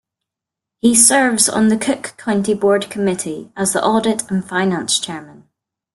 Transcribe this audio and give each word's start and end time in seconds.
He 0.79 0.95
serves 0.95 1.47
on 1.47 1.67
the 1.67 1.77
Cook 1.77 2.15
County 2.17 2.55
Board 2.55 2.89
Committee 2.89 3.51
as 3.55 3.73
the 3.73 3.83
Audit 3.85 4.31
and 4.31 4.43
Finance 4.43 4.97
Chairman. 4.97 5.47